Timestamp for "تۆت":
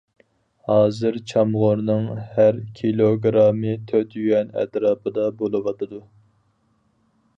3.91-4.17